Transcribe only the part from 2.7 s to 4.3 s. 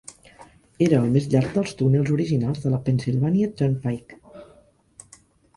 la Pennsylvania Turnpike.